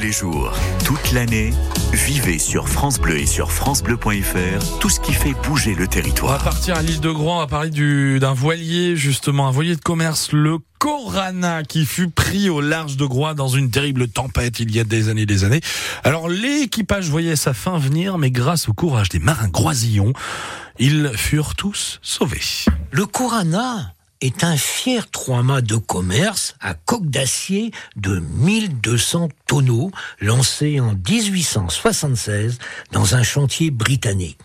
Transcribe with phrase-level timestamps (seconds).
[0.00, 0.52] les jours,
[0.84, 1.52] toute l'année,
[1.92, 5.86] vivez sur France Bleu et sur francebleu.fr tout ce qui fait bouger le On va
[5.88, 6.42] territoire.
[6.42, 9.80] partir à l'île de Groix, on va parler du- d'un voilier justement, un voilier de
[9.80, 14.74] commerce, le Corana, qui fut pris au large de Groix dans une terrible tempête il
[14.74, 15.60] y a des années et des années.
[16.04, 20.12] Alors l'équipage voyait sa fin venir, mais grâce au courage des marins groisillons,
[20.78, 22.40] ils furent tous sauvés.
[22.90, 23.92] Le Corana?
[24.20, 29.90] Est un fier trois-mâts de commerce à coque d'acier de 1200 tonneaux
[30.20, 32.58] lancé en 1876
[32.92, 34.38] dans un chantier britannique.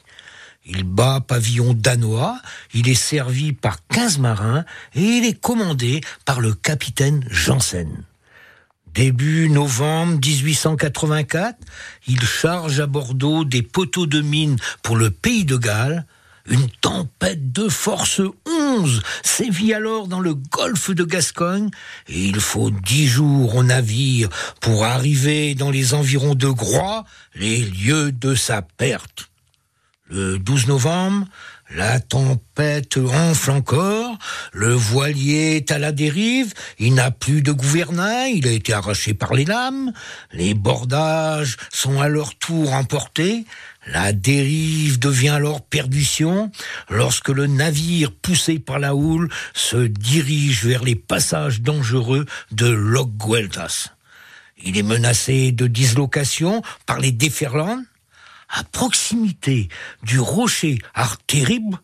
[0.66, 2.40] Il bat pavillon danois,
[2.74, 4.66] il est servi par 15 marins
[4.96, 8.04] et il est commandé par le capitaine Janssen.
[8.96, 11.58] Début novembre 1884,
[12.08, 16.06] il charge à Bordeaux des poteaux de mine pour le pays de Galles.
[16.48, 18.22] Une tempête de force
[18.76, 21.70] 11 sévit alors dans le golfe de Gascogne
[22.08, 24.30] et il faut dix jours au navire
[24.60, 29.30] pour arriver dans les environs de Groix, les lieux de sa perte.
[30.08, 31.26] Le 12 novembre,
[31.74, 34.20] la tempête enfle encore,
[34.54, 39.16] le voilier est à la dérive, il n'a plus de gouvernail, il a été arraché
[39.16, 39.92] par les lames,
[40.32, 43.46] les bordages sont à leur tour emportés,
[43.88, 46.52] la dérive devient alors perdition
[46.92, 53.10] lorsque le navire poussé par la houle se dirige vers les passages dangereux de Loch.
[54.64, 57.86] Il est menacé de dislocation par les déferlantes
[58.56, 59.68] à proximité
[60.04, 61.76] du rocher Artérib,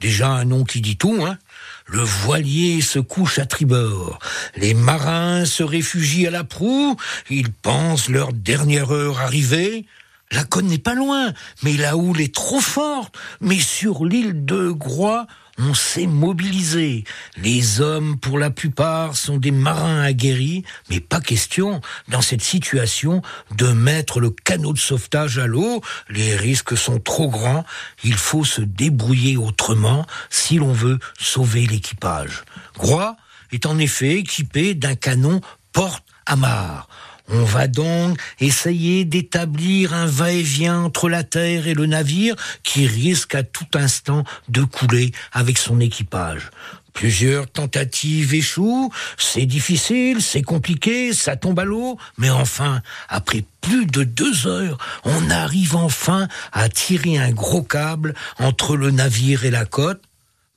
[0.00, 1.38] déjà un nom qui dit tout, hein,
[1.86, 4.18] le voilier se couche à tribord.
[4.56, 6.96] Les marins se réfugient à la proue,
[7.30, 9.86] ils pensent leur dernière heure arrivée.
[10.30, 13.16] La côte n'est pas loin, mais la houle est trop forte.
[13.40, 15.26] Mais sur l'île de Groix,
[15.58, 17.04] on s'est mobilisé.
[17.36, 23.22] Les hommes, pour la plupart, sont des marins aguerris, mais pas question, dans cette situation,
[23.56, 25.82] de mettre le canot de sauvetage à l'eau.
[26.08, 27.64] Les risques sont trop grands.
[28.04, 32.44] Il faut se débrouiller autrement si l'on veut sauver l'équipage.
[32.76, 33.16] Groix
[33.52, 35.40] est en effet équipé d'un canon
[35.72, 36.88] porte-amarre.
[37.30, 43.34] On va donc essayer d'établir un va-et-vient entre la terre et le navire qui risque
[43.34, 46.50] à tout instant de couler avec son équipage.
[46.94, 53.86] Plusieurs tentatives échouent, c'est difficile, c'est compliqué, ça tombe à l'eau, mais enfin, après plus
[53.86, 59.50] de deux heures, on arrive enfin à tirer un gros câble entre le navire et
[59.50, 60.02] la côte.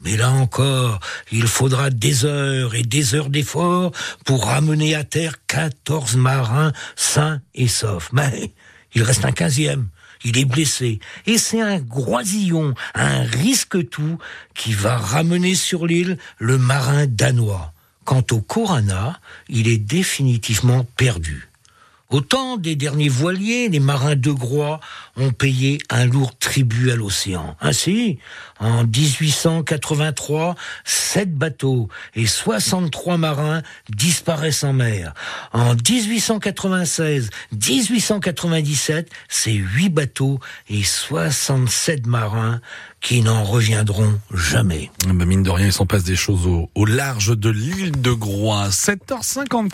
[0.04, 1.00] Mais là encore,
[1.32, 3.92] il faudra des heures et des heures d'efforts
[4.26, 8.10] pour ramener à terre 14 marins sains et saufs.
[8.12, 8.52] Mais
[8.94, 9.88] il reste un quinzième.
[10.24, 11.00] Il est blessé.
[11.26, 14.18] Et c'est un groisillon, un risque-tout,
[14.54, 17.74] qui va ramener sur l'île le marin danois.
[18.06, 19.20] Quant au Corana,
[19.50, 21.51] il est définitivement perdu.
[22.12, 24.82] Au temps des derniers voiliers, les marins de Groix
[25.16, 27.56] ont payé un lourd tribut à l'océan.
[27.62, 28.20] Ainsi,
[28.60, 35.14] en 1883, sept bateaux et 63 marins disparaissent en mer.
[35.54, 42.60] En 1896, 1897, c'est huit bateaux et 67 marins
[43.00, 44.92] qui n'en reviendront jamais.
[45.08, 48.12] Bah, mine de rien, il s'en passe des choses au, au large de l'île de
[48.12, 48.70] Groix.
[48.70, 49.70] 7h54.